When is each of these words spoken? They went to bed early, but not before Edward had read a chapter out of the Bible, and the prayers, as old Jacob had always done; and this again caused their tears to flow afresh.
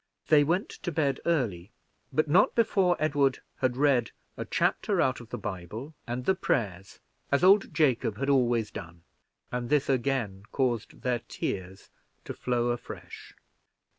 They 0.29 0.43
went 0.43 0.69
to 0.81 0.91
bed 0.91 1.19
early, 1.27 1.69
but 2.11 2.27
not 2.27 2.55
before 2.55 2.97
Edward 2.97 3.37
had 3.57 3.77
read 3.77 4.09
a 4.35 4.45
chapter 4.45 4.99
out 4.99 5.19
of 5.19 5.29
the 5.29 5.37
Bible, 5.37 5.93
and 6.07 6.25
the 6.25 6.33
prayers, 6.33 6.99
as 7.31 7.43
old 7.43 7.71
Jacob 7.71 8.17
had 8.17 8.27
always 8.27 8.71
done; 8.71 9.03
and 9.51 9.69
this 9.69 9.89
again 9.89 10.41
caused 10.51 11.03
their 11.03 11.19
tears 11.27 11.91
to 12.25 12.33
flow 12.33 12.69
afresh. 12.69 13.35